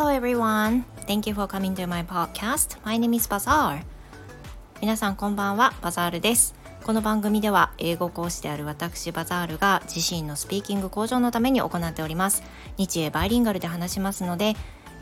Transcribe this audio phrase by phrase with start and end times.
[0.00, 0.84] Hello everyone.
[1.06, 2.78] Thank you for coming to my podcast.
[2.86, 3.82] My name is Bazaar.
[4.80, 6.54] 皆さんこんばんは、バザールです。
[6.84, 12.42] この番組では英語講師である私バザールが自身のスピーキング向上のために行っております。
[12.78, 14.54] 日英バイリンガルで話しますので、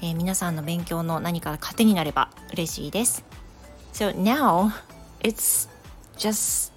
[0.02, 3.24] えー、皆さんの勉強の何か糧になれば嬉しいです。
[3.92, 4.72] So now
[5.20, 5.68] it's
[6.16, 6.72] just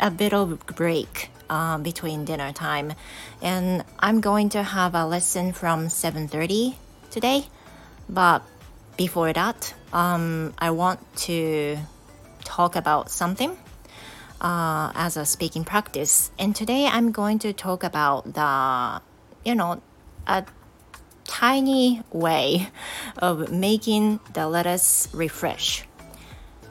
[0.00, 2.94] a bit of break uh, between dinner time
[3.40, 6.74] and I'm going to have a lesson from 7:30
[7.10, 7.53] today
[8.09, 8.41] but
[8.97, 11.77] before that um, I want to
[12.43, 13.57] talk about something
[14.41, 19.01] uh, as a speaking practice and today I'm going to talk about the
[19.45, 19.81] you know
[20.27, 20.45] a
[21.25, 22.69] tiny way
[23.17, 25.85] of making the lettuce refresh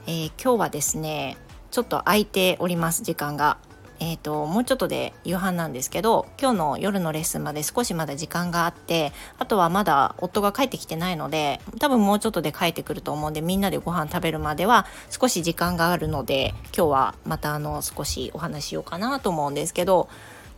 [0.07, 1.37] えー、今日はですね
[1.71, 3.59] ちょっと空いております時間が
[4.00, 20.10] えーと、もうちょっとで夕飯なんですけど今日の夜のレッスンまで少しまだ時間があってあとはまだ夫が帰ってきてないので多分もうちょっとで帰ってくると思うんでみんなでご飯食べるまでは少し時間があるので今日はまたあの少しお話しようかなと思うんですけど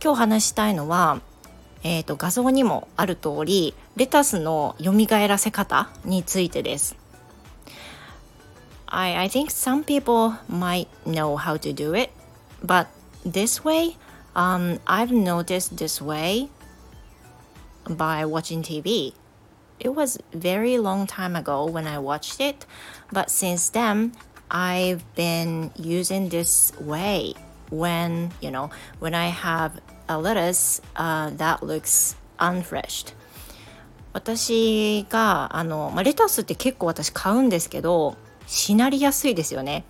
[0.02, 1.20] 今日話したいのは、
[1.82, 6.96] えーと、画像にもある通りレタスの蘇らせ方についてです。
[8.88, 12.12] I, I think some people might know how to do it,
[12.64, 12.86] but
[13.25, 13.97] this way.
[14.35, 16.49] Um, I've noticed this way
[17.87, 19.13] by watching TV.
[19.79, 22.65] It was very long time ago when I watched it,
[23.11, 24.13] but since then
[24.49, 27.33] I've been using this way
[27.69, 33.15] when you know when I have a lettuce uh, that looks unfreshed.
[34.13, 39.85] 私があの、まあ、レタスって結構私買うんですけどしなりやすいですよね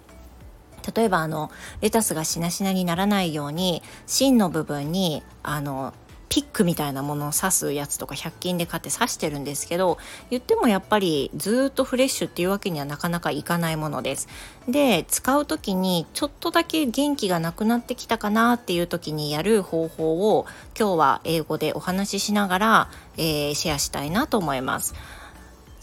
[0.95, 5.95] 例えばあのレタスがしなしなにならないように芯の部分にあの
[6.29, 9.99] ピックみたいなものを刺すやつとか100均で買って刺してるんですけど
[10.29, 14.29] 言ってもやっぱりずっとフレッシュっていうわけにはなかなかいかないものです。
[14.69, 20.47] で使う時にちょっとだけ元気がなくなってきたかなっていう時にやる方法を
[20.79, 24.95] 今日は英語でお話ししながら、えー、シェアしたいなと思います。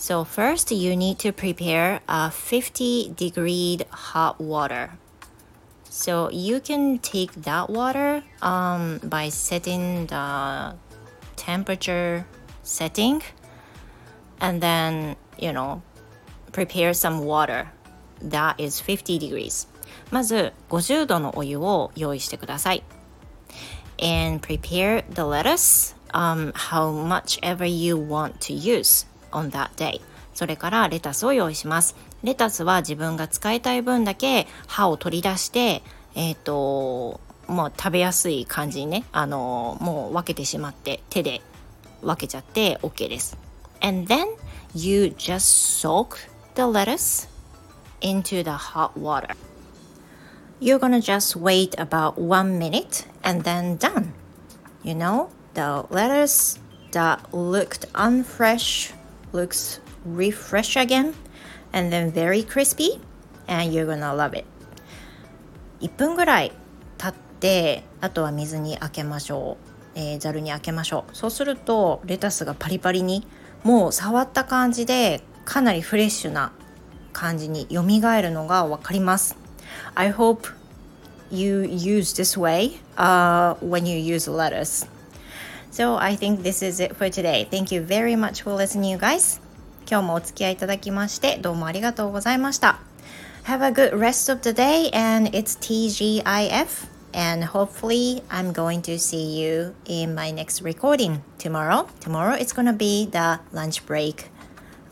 [0.03, 4.93] So first you need to prepare a 50 degree hot water.
[5.91, 10.77] So you can take that water um, by setting the
[11.37, 12.27] temperature
[12.63, 13.23] setting
[14.41, 15.83] and then you know
[16.53, 17.71] prepare some water
[18.21, 19.67] that is 50 degrees
[20.11, 22.83] まず50度のお湯を用意してください
[23.99, 30.02] and prepare the lettuce um, how much ever you want to use On that day
[30.34, 35.84] それからレタスを用意しますレタスは自分が使いたい分だけ葉を取り出して
[36.16, 41.42] えっ、ー、ともう食べやすい感じにねあのもう分けてしまって手で
[42.02, 43.38] 分けちゃって OK です
[43.82, 44.26] and then
[44.74, 46.18] you just soak
[46.56, 47.28] the lettuce
[48.02, 49.36] into the hot water
[50.60, 54.14] you're gonna just wait about one minute and then done
[54.84, 56.60] you know the lettuce
[56.92, 58.94] that looked unfresh
[59.34, 61.14] looks refresh again
[61.74, 63.00] and then very crispy
[63.48, 64.46] and you're gonna love it
[65.82, 66.52] 1分ぐらい
[66.98, 69.58] 経ってあとは水にあけましょ
[69.96, 73.28] う、えー、ざるにあけましょうそうするとレタスがパリパリに
[73.64, 76.54] もう触った感じでかなりフレッシュな
[77.12, 79.38] 感じに蘇るのが分かります
[79.96, 80.50] I hope
[81.32, 84.88] you use this way、uh, when you use lettuce
[85.74, 87.48] So I think this is it for today.
[87.50, 89.42] Thank you very much for listening, you guys.
[89.90, 92.80] 今日もお付き合いいただきましてどうもありがとうございました。
[93.46, 99.42] Have a good rest of the day and it's TGIF and hopefully I'm going to see
[99.42, 101.88] you in my next recording tomorrow.
[102.02, 104.30] Tomorrow it's going to be the lunch break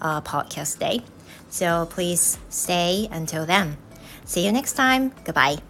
[0.01, 1.03] uh, podcast day.
[1.51, 3.77] So please stay until then.
[4.25, 5.11] See you next time.
[5.25, 5.61] Goodbye.